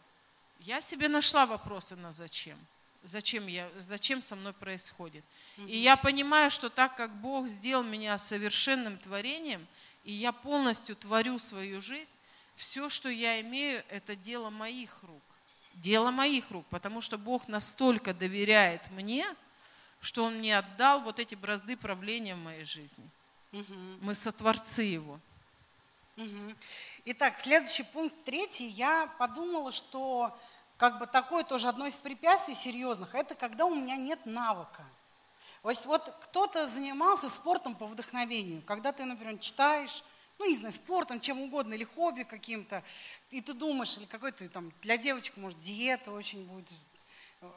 [0.59, 2.57] Я себе нашла вопросы на зачем.
[3.03, 5.23] Зачем, я, зачем со мной происходит?
[5.67, 9.65] И я понимаю, что так как Бог сделал меня совершенным творением,
[10.03, 12.11] и я полностью творю свою жизнь,
[12.55, 15.21] все, что я имею, это дело моих рук.
[15.75, 19.27] Дело моих рук, потому что Бог настолько доверяет мне,
[20.01, 23.07] что Он мне отдал вот эти бразды правления в моей жизни.
[24.01, 25.19] Мы сотворцы Его.
[26.17, 26.55] Угу.
[27.05, 28.65] Итак, следующий пункт третий.
[28.65, 30.35] Я подумала, что
[30.77, 34.83] как бы такое тоже одно из препятствий серьезных, это когда у меня нет навыка.
[35.61, 40.03] То есть вот кто-то занимался спортом по вдохновению, когда ты, например, читаешь,
[40.39, 42.83] ну, не знаю, спортом, чем угодно, или хобби каким-то,
[43.31, 46.69] и ты думаешь, или какой-то там, для девочек, может, диета очень будет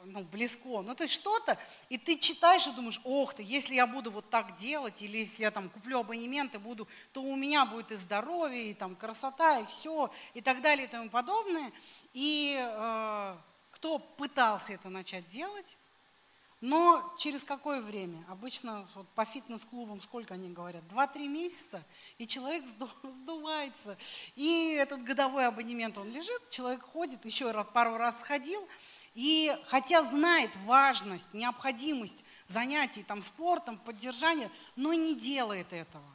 [0.05, 0.81] ну, близко.
[0.81, 1.57] Ну, то есть что-то,
[1.89, 5.43] и ты читаешь и думаешь, ох ты, если я буду вот так делать, или если
[5.43, 9.59] я там куплю абонемент и буду, то у меня будет и здоровье, и там красота,
[9.59, 11.71] и все, и так далее, и тому подобное.
[12.13, 13.37] И э,
[13.71, 15.77] кто пытался это начать делать,
[16.61, 18.23] но через какое время?
[18.29, 20.87] Обычно вот по фитнес-клубам сколько они говорят?
[20.89, 21.83] Два-три месяца,
[22.19, 22.65] и человек
[23.03, 23.97] сдувается.
[24.35, 28.61] И этот годовой абонемент, он лежит, человек ходит, еще пару раз сходил,
[29.13, 36.05] и хотя знает важность, необходимость занятий там, спортом, поддержания, но не делает этого.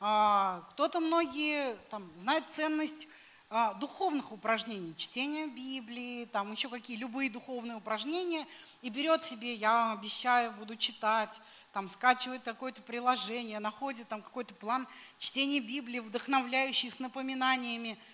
[0.00, 3.08] А, кто-то многие там, знают ценность
[3.50, 8.46] а, духовных упражнений, чтения Библии, там еще какие, любые духовные упражнения,
[8.82, 11.40] и берет себе, я обещаю, буду читать,
[11.72, 14.86] там скачивает какое-то приложение, находит там какой-то план
[15.18, 17.98] чтения Библии, вдохновляющий с напоминаниями–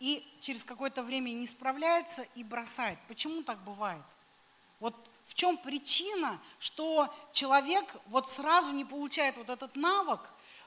[0.00, 2.98] и через какое-то время не справляется и бросает.
[3.08, 4.02] Почему так бывает?
[4.80, 10.20] Вот в чем причина, что человек вот сразу не получает вот этот навык,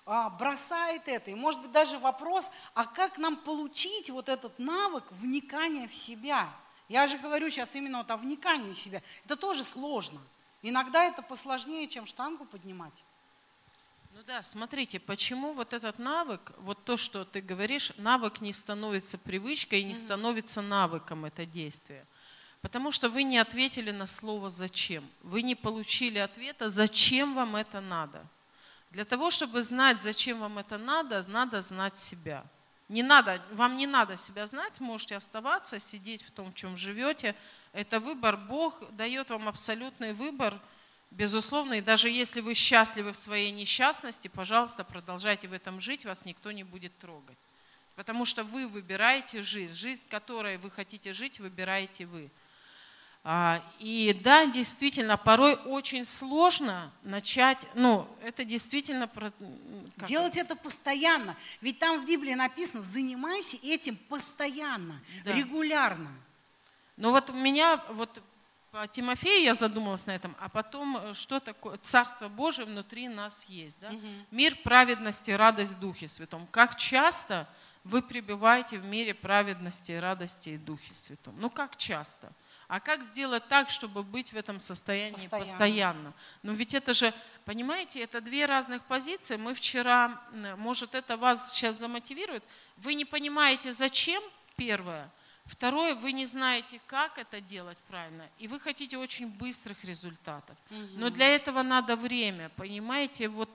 [0.06, 1.32] а, бросает это.
[1.32, 6.50] И может быть даже вопрос, а как нам получить вот этот навык вникания в себя?
[6.88, 9.02] Я же говорю сейчас именно вот о вникании в себя.
[9.24, 10.20] Это тоже сложно.
[10.62, 13.04] Иногда это посложнее, чем штангу поднимать.
[14.19, 19.17] Ну да, смотрите, почему вот этот навык, вот то, что ты говоришь, навык не становится
[19.17, 22.05] привычкой и не становится навыком это действие.
[22.60, 25.10] Потому что вы не ответили на слово «зачем».
[25.21, 28.21] Вы не получили ответа, зачем вам это надо.
[28.91, 32.43] Для того, чтобы знать, зачем вам это надо, надо знать себя.
[32.89, 37.38] Не надо, вам не надо себя знать, можете оставаться, сидеть в том, в чем живете.
[37.71, 38.36] Это выбор.
[38.36, 40.60] Бог дает вам абсолютный выбор–
[41.12, 46.24] Безусловно, и даже если вы счастливы в своей несчастности, пожалуйста, продолжайте в этом жить, вас
[46.26, 47.38] никто не будет трогать.
[47.95, 49.74] Потому что вы выбираете жизнь.
[49.74, 52.30] Жизнь, которой вы хотите жить, выбираете вы.
[53.24, 59.10] А, и да, действительно, порой очень сложно начать, ну, это действительно...
[60.08, 60.54] Делать это?
[60.54, 61.36] это постоянно.
[61.60, 65.34] Ведь там в Библии написано, занимайся этим постоянно, да.
[65.34, 66.12] регулярно.
[66.95, 68.22] Ну вот у меня, вот
[68.71, 73.45] по Тимофею я задумалась на этом, а потом, э, что такое Царство Божие внутри нас
[73.45, 73.79] есть.
[73.79, 73.89] Да?
[73.89, 74.08] Угу.
[74.32, 76.47] Мир праведности, радость в Духе Святом.
[76.47, 77.47] Как часто
[77.84, 81.36] вы пребываете в мире праведности, радости и Духе Святом?
[81.39, 82.32] Ну как часто?
[82.67, 85.45] А как сделать так, чтобы быть в этом состоянии постоянно?
[85.45, 86.13] постоянно?
[86.43, 87.12] Ну ведь это же,
[87.45, 89.38] понимаете, это две разных позиции.
[89.38, 90.21] Мы вчера,
[90.58, 92.43] может это вас сейчас замотивирует,
[92.77, 94.21] вы не понимаете, зачем,
[94.55, 95.10] первое–
[95.49, 100.55] Второе, вы не знаете, как это делать правильно, и вы хотите очень быстрых результатов.
[100.93, 103.27] Но для этого надо время, понимаете?
[103.29, 103.49] Вот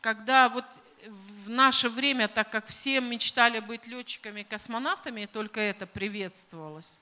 [0.00, 0.64] когда вот
[1.06, 7.00] в наше время, так как все мечтали быть летчиками, космонавтами, и только это приветствовалось,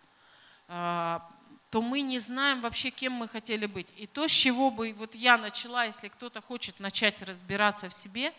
[0.66, 1.28] а,
[1.70, 3.88] то мы не знаем вообще, кем мы хотели быть.
[3.96, 8.32] И то, с чего бы вот я начала, если кто-то хочет начать разбираться в себе,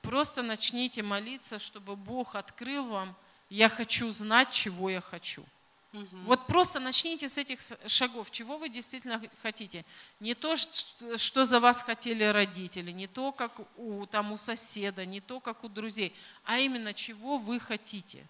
[0.00, 3.14] просто начните молиться, чтобы Бог открыл вам
[3.52, 5.44] я хочу знать, чего я хочу.
[5.92, 6.16] Угу.
[6.24, 9.84] Вот просто начните с этих шагов, чего вы действительно хотите.
[10.20, 15.20] Не то, что за вас хотели родители, не то, как у, там, у соседа, не
[15.20, 18.26] то, как у друзей, а именно чего вы хотите.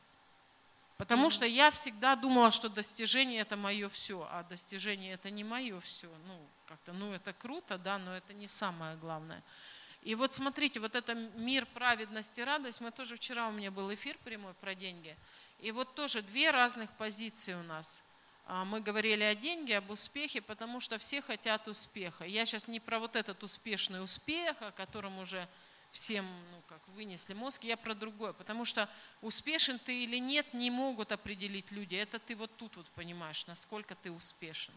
[0.96, 5.78] Потому что я всегда думала, что достижение это мое все, а достижение это не мое
[5.80, 6.08] все.
[6.26, 9.42] Ну, как-то, ну это круто, да, но это не самое главное.
[10.02, 14.18] И вот смотрите, вот это мир праведности, радость, мы тоже вчера у меня был эфир
[14.24, 15.16] прямой про деньги,
[15.60, 18.02] и вот тоже две разных позиции у нас.
[18.46, 22.24] А, мы говорили о деньги, об успехе, потому что все хотят успеха.
[22.24, 25.48] Я сейчас не про вот этот успешный успех, о котором уже
[25.92, 28.32] всем ну, как вынесли мозг, я про другое.
[28.32, 28.88] Потому что
[29.20, 31.94] успешен ты или нет, не могут определить люди.
[31.94, 34.74] Это ты вот тут вот понимаешь, насколько ты успешен.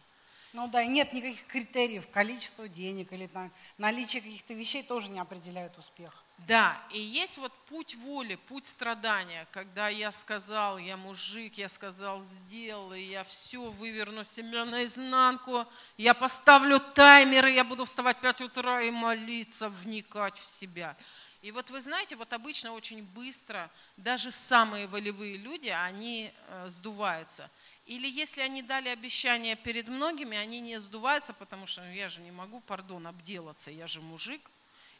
[0.56, 5.20] Ну да, и нет никаких критериев, количество денег или там, наличие каких-то вещей тоже не
[5.20, 6.24] определяет успех.
[6.48, 12.24] Да, и есть вот путь воли, путь страдания, когда я сказал, я мужик, я сказал,
[12.24, 15.66] сделал, и я все выверну себя наизнанку,
[15.98, 20.96] я поставлю таймеры, я буду вставать в 5 утра и молиться, вникать в себя.
[21.42, 27.52] И вот вы знаете, вот обычно очень быстро даже самые волевые люди, они э, сдуваются–
[27.86, 32.20] или если они дали обещание перед многими, они не сдуваются, потому что ну, я же
[32.22, 34.42] не могу, пардон, обделаться, я же мужик.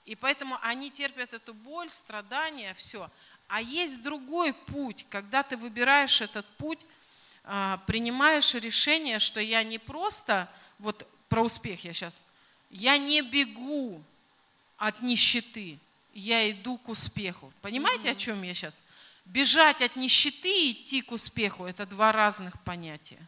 [0.06, 3.10] И поэтому они терпят эту боль, страдания, все.
[3.48, 6.80] А есть другой путь, когда ты выбираешь этот путь,
[7.44, 12.22] а, принимаешь решение, что я не просто, вот про успех я сейчас,
[12.70, 14.04] я не бегу
[14.78, 15.80] от нищеты,
[16.14, 17.52] я иду к успеху.
[17.62, 18.84] Понимаете, о чем я сейчас?
[19.26, 23.20] Бежать от нищеты и идти к успеху– это два разных понятия.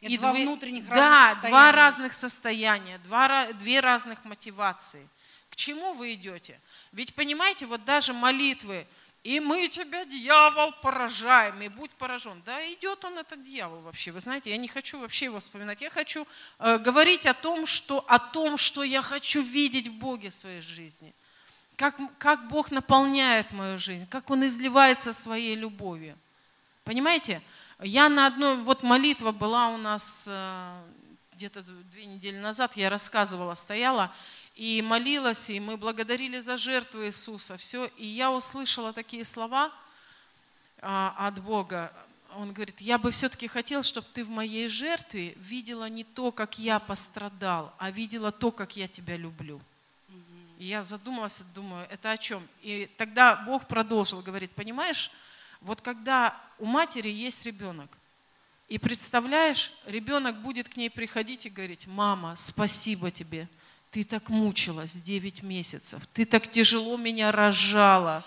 [0.00, 1.72] И, два две- внутренних да, разных два состояния.
[1.72, 5.08] разных состояния, два, две разных мотивации.
[5.50, 6.60] К чему вы идете?
[6.92, 8.86] Ведь понимаете, вот даже молитвы,
[9.24, 12.40] и мы тебя, дьявол, поражаем, и будь поражен.
[12.46, 14.12] Да идет он, этот дьявол вообще.
[14.12, 15.80] Вы знаете, я не хочу вообще его вспоминать.
[15.80, 16.26] Я хочу
[16.58, 20.60] э, говорить о том, что, о том, что я хочу видеть в Боге в своей
[20.60, 21.12] жизни.
[21.78, 26.18] Как, как Бог наполняет мою жизнь, как Он изливается своей любовью.
[26.84, 27.40] Понимаете?
[27.80, 30.82] Я на одной, вот молитва была у нас э,
[31.34, 34.12] где-то две недели назад, я рассказывала, стояла
[34.56, 37.86] и молилась, и мы благодарили за жертву Иисуса, все.
[37.96, 39.70] И я услышала такие слова
[40.82, 41.92] а, от Бога.
[42.34, 46.58] Он говорит, я бы все-таки хотел, чтобы ты в моей жертве видела не то, как
[46.58, 49.60] я пострадал, а видела то, как я тебя люблю.
[50.58, 52.46] И я задумалась, думаю, это о чем?
[52.62, 55.12] И тогда Бог продолжил, говорит, понимаешь,
[55.60, 57.88] вот когда у матери есть ребенок,
[58.68, 63.48] и представляешь, ребенок будет к ней приходить и говорить, мама, спасибо тебе,
[63.92, 68.24] ты так мучилась 9 месяцев, ты так тяжело меня рожала,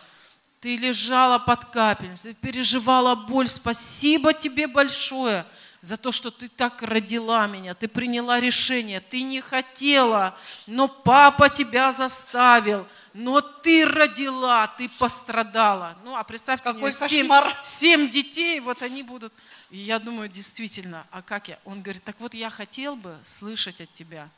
[0.62, 5.46] ты лежала под капельницей, переживала боль, спасибо тебе большое
[5.82, 11.50] за то, что ты так родила меня, ты приняла решение, ты не хотела, но папа
[11.50, 15.98] тебя заставил, но ты родила, ты пострадала.
[16.04, 17.58] Ну, а представьте, Какой нее семь, кошмар.
[17.64, 19.34] семь детей, вот они будут.
[19.72, 21.58] И я думаю, действительно, а как я?
[21.66, 24.30] Он говорит, так вот я хотел бы слышать от тебя,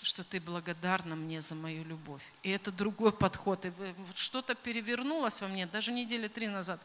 [0.00, 2.22] что ты благодарна мне за мою любовь.
[2.42, 3.66] И это другой подход.
[3.66, 6.80] И вот что-то перевернулось во мне, даже недели три назад.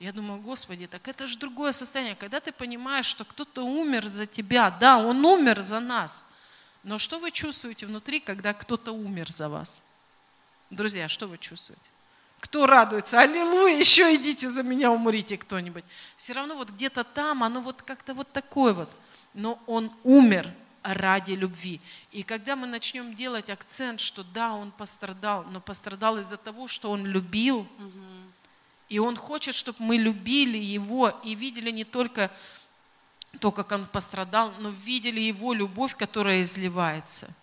[0.00, 2.14] Я думаю, Господи, так это же другое состояние.
[2.14, 6.24] Когда ты понимаешь, что кто-то умер за тебя, да, он умер за нас.
[6.84, 9.82] Но что вы чувствуете внутри, когда кто-то умер за вас?
[10.70, 11.82] Друзья, что вы чувствуете?
[12.38, 13.18] Кто радуется?
[13.18, 15.84] Аллилуйя, еще идите за меня, умрите кто-нибудь.
[16.16, 18.90] Все равно вот где-то там, оно вот как-то вот такое вот.
[19.34, 20.48] Но он умер
[20.82, 21.80] ради любви.
[22.12, 26.90] И когда мы начнем делать акцент, что да, он пострадал, но пострадал из-за того, что
[26.90, 27.66] он любил,
[28.88, 32.30] и он хочет, чтобы мы любили его и видели не только
[33.40, 37.34] то, как он пострадал, но видели его любовь, которая изливается.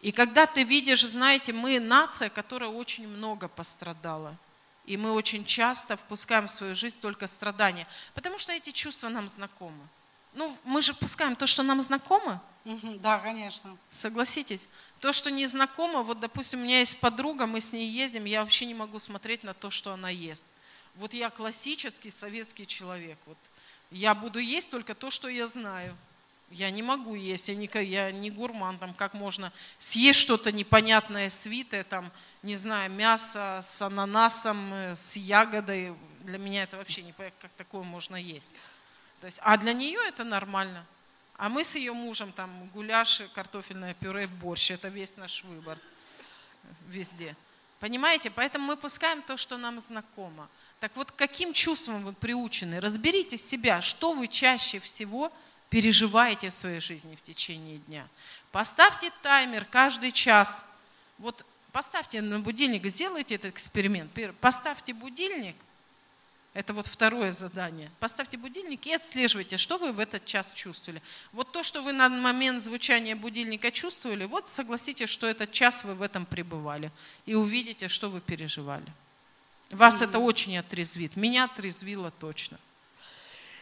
[0.00, 4.36] И когда ты видишь, знаете, мы нация, которая очень много пострадала.
[4.84, 9.28] И мы очень часто впускаем в свою жизнь только страдания, потому что эти чувства нам
[9.28, 9.88] знакомы.
[10.32, 12.40] Ну, мы же впускаем то, что нам знакомо,
[13.00, 13.76] Да, конечно.
[13.90, 14.68] Согласитесь?
[15.00, 18.42] То, что не знакомо, вот, допустим, у меня есть подруга, мы с ней ездим, я
[18.42, 20.46] вообще не могу смотреть на то, что она ест.
[20.96, 23.18] Вот я классический советский человек.
[23.26, 23.38] Вот.
[23.90, 25.96] Я буду есть только то, что я знаю.
[26.50, 31.28] Я не могу есть, я не, я не гурман, там, как можно съесть что-то непонятное,
[31.28, 35.94] свитое, там, не знаю, мясо с ананасом, э, с ягодой.
[36.20, 38.52] Для меня это вообще не понятно, как такое можно есть.
[39.20, 40.86] То есть, а для нее это нормально.
[41.36, 44.70] А мы с ее мужем там гуляш, картофельное пюре, борщ.
[44.70, 45.78] Это весь наш выбор
[46.88, 47.36] везде.
[47.80, 48.30] Понимаете?
[48.30, 50.48] Поэтому мы пускаем то, что нам знакомо.
[50.86, 52.78] Так вот, каким чувствам вы приучены?
[52.78, 55.32] Разберите себя, что вы чаще всего
[55.68, 58.06] переживаете в своей жизни в течение дня.
[58.52, 60.64] Поставьте таймер каждый час.
[61.18, 64.12] Вот поставьте на будильник, сделайте этот эксперимент.
[64.12, 65.56] Пер- Поставьте будильник,
[66.54, 67.90] это вот второе задание.
[67.98, 71.02] Поставьте будильник и отслеживайте, что вы в этот час чувствовали.
[71.32, 75.96] Вот то, что вы на момент звучания будильника чувствовали, вот согласитесь, что этот час вы
[75.96, 76.92] в этом пребывали.
[77.24, 78.86] И увидите, что вы переживали.
[79.70, 81.16] Вас это очень отрезвит.
[81.16, 82.58] Меня отрезвило точно.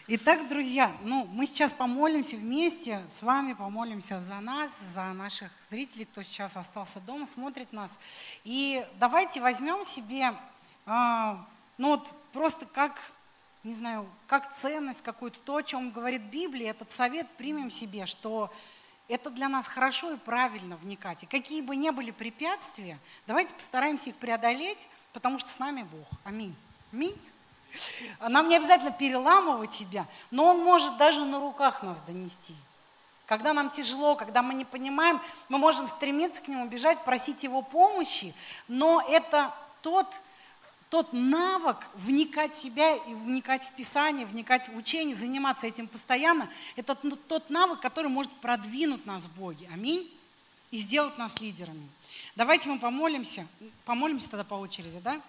[0.06, 6.04] Итак, друзья, ну, мы сейчас помолимся вместе с вами, помолимся за нас, за наших зрителей,
[6.04, 7.98] кто сейчас остался дома, смотрит нас.
[8.44, 10.34] И давайте возьмем себе,
[10.84, 11.48] а,
[11.78, 13.00] ну вот просто как,
[13.62, 18.52] не знаю, как ценность какую-то, то, о чем говорит Библия, этот совет примем себе, что
[19.08, 21.22] это для нас хорошо и правильно вникать.
[21.24, 26.06] И какие бы ни были препятствия, давайте постараемся их преодолеть, потому что с нами Бог.
[26.24, 26.54] Аминь.
[26.92, 27.16] Аминь.
[28.20, 32.54] Нам не обязательно переламывать себя, но Он может даже на руках нас донести.
[33.26, 37.62] Когда нам тяжело, когда мы не понимаем, мы можем стремиться к Нему, бежать, просить Его
[37.62, 38.34] помощи,
[38.68, 40.06] но это тот,
[40.94, 46.48] тот навык вникать в себя и вникать в Писание, вникать в учение, заниматься этим постоянно,
[46.76, 49.68] это тот навык, который может продвинуть нас в Боге.
[49.72, 50.08] Аминь.
[50.74, 51.88] И сделать нас лидерами.
[52.34, 53.46] Давайте мы помолимся,
[53.84, 55.20] помолимся тогда по очереди, да?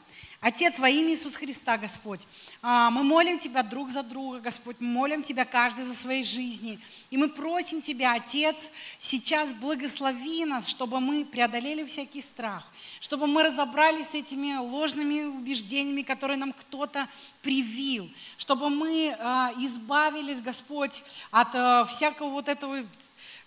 [0.42, 2.22] Отец, во имя Иисуса Христа, Господь,
[2.64, 6.80] а, мы молим Тебя друг за друга, Господь, мы молим Тебя каждый за своей жизни.
[7.12, 12.68] И мы просим Тебя, Отец, сейчас благослови нас, чтобы мы преодолели всякий страх,
[13.00, 17.08] чтобы мы разобрались с этими ложными убеждениями, которые нам кто-то
[17.44, 22.84] привил, чтобы мы а, избавились, Господь, от а, всякого вот этого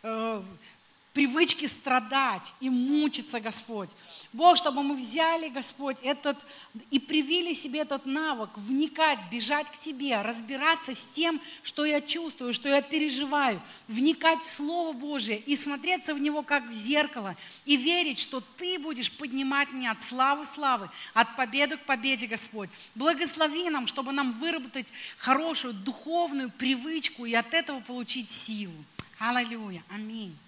[0.05, 0.43] э,
[1.19, 3.91] привычки страдать и мучиться, Господь.
[4.33, 6.39] Бог, чтобы мы взяли, Господь, этот
[6.93, 12.55] и привили себе этот навык, вникать, бежать к Тебе, разбираться с тем, что я чувствую,
[12.55, 17.77] что я переживаю, вникать в Слово Божие и смотреться в него как в зеркало, и
[17.77, 22.71] верить, что Ты будешь поднимать меня от славы славы, от победы к победе, Господь.
[22.95, 28.85] Благослови нам, чтобы нам выработать хорошую духовную привычку и от этого получить силу.
[29.19, 29.83] Аллилуйя.
[29.91, 30.39] Аминь.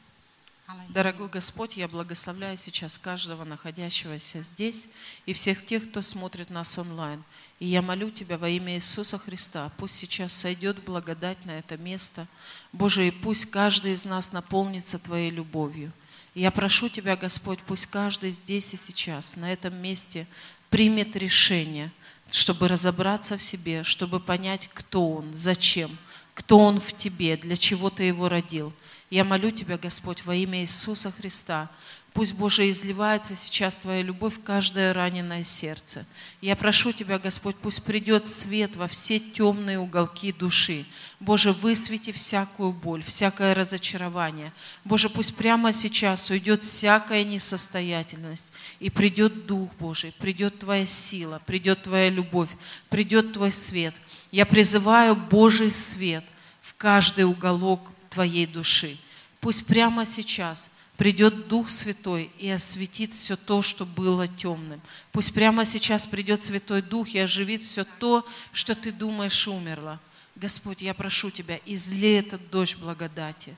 [0.89, 4.89] Дорогой Господь, я благословляю сейчас каждого находящегося здесь
[5.25, 7.23] и всех тех, кто смотрит нас онлайн.
[7.61, 12.27] И я молю Тебя во имя Иисуса Христа, пусть сейчас сойдет благодать на это место.
[12.73, 15.93] Боже, и пусть каждый из нас наполнится Твоей любовью.
[16.35, 20.27] И я прошу Тебя, Господь, пусть каждый здесь и сейчас, на этом месте,
[20.71, 21.93] примет решение,
[22.31, 25.97] чтобы разобраться в себе, чтобы понять, кто Он, зачем,
[26.35, 28.73] кто Он в Тебе, для чего Ты Его родил–
[29.11, 31.69] я молю Тебя, Господь, во имя Иисуса Христа.
[32.13, 36.07] Пусть, Боже, изливается сейчас Твоя любовь в каждое раненое сердце.
[36.41, 40.87] Я прошу Тебя, Господь, пусть придет свет во все темные уголки души.
[41.19, 44.53] Боже, высвети всякую боль, всякое разочарование.
[44.85, 48.49] Боже, пусть прямо сейчас уйдет всякая несостоятельность,
[48.79, 52.51] и придет Дух Божий, придет Твоя сила, придет Твоя любовь,
[52.89, 53.95] придет Твой свет.
[54.31, 56.25] Я призываю Божий свет
[56.61, 58.99] в каждый уголок твоей души.
[59.41, 64.83] Пусть прямо сейчас придет Дух Святой и осветит все то, что было темным.
[65.13, 69.99] Пусть прямо сейчас придет Святой Дух и оживит все то, что ты думаешь умерло.
[70.37, 73.57] Господь, я прошу Тебя, излей этот дождь благодати,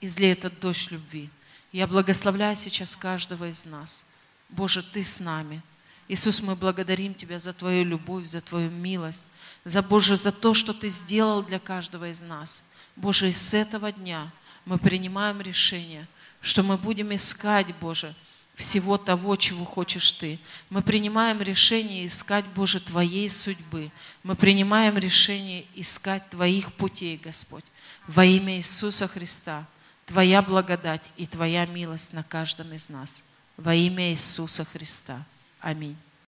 [0.00, 1.30] излей этот дождь любви.
[1.72, 4.08] Я благословляю сейчас каждого из нас.
[4.48, 5.62] Боже, Ты с нами.
[6.06, 9.26] Иисус, мы благодарим Тебя за Твою любовь, за Твою милость,
[9.64, 12.62] за Боже, за то, что Ты сделал для каждого из нас–
[12.98, 14.30] Боже, и с этого дня
[14.64, 16.06] мы принимаем решение,
[16.40, 18.14] что мы будем искать, Боже,
[18.56, 20.40] всего того, чего хочешь Ты.
[20.68, 23.92] Мы принимаем решение искать, Боже, Твоей судьбы.
[24.24, 27.64] Мы принимаем решение искать Твоих путей, Господь.
[28.08, 29.64] Во имя Иисуса Христа.
[30.04, 33.22] Твоя благодать и Твоя милость на каждом из нас.
[33.56, 35.24] Во имя Иисуса Христа.
[35.60, 35.96] Аминь.